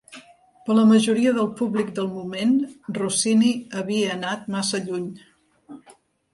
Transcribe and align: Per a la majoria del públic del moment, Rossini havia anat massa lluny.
Per 0.69 0.71
a 0.75 0.77
la 0.77 0.85
majoria 0.91 1.33
del 1.35 1.49
públic 1.59 1.91
del 1.99 2.09
moment, 2.15 2.57
Rossini 3.01 3.53
havia 3.83 4.11
anat 4.17 4.51
massa 4.59 4.85
lluny. 4.91 5.09